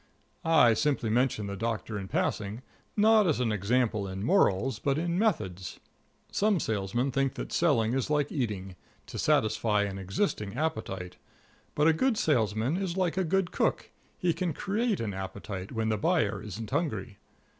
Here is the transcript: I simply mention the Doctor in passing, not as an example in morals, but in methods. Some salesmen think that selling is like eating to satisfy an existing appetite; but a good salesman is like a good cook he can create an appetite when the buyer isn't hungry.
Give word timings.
I 0.43 0.73
simply 0.73 1.11
mention 1.11 1.45
the 1.45 1.55
Doctor 1.55 1.95
in 1.99 2.07
passing, 2.07 2.63
not 2.97 3.27
as 3.27 3.39
an 3.39 3.51
example 3.51 4.07
in 4.07 4.23
morals, 4.23 4.79
but 4.79 4.97
in 4.97 5.19
methods. 5.19 5.79
Some 6.31 6.59
salesmen 6.59 7.11
think 7.11 7.35
that 7.35 7.51
selling 7.51 7.93
is 7.93 8.09
like 8.09 8.31
eating 8.31 8.75
to 9.05 9.19
satisfy 9.19 9.83
an 9.83 9.99
existing 9.99 10.55
appetite; 10.55 11.17
but 11.75 11.87
a 11.87 11.93
good 11.93 12.17
salesman 12.17 12.77
is 12.77 12.97
like 12.97 13.15
a 13.15 13.23
good 13.23 13.51
cook 13.51 13.91
he 14.17 14.33
can 14.33 14.53
create 14.53 14.99
an 14.99 15.13
appetite 15.13 15.71
when 15.71 15.89
the 15.89 15.99
buyer 15.99 16.41
isn't 16.41 16.71
hungry. 16.71 17.19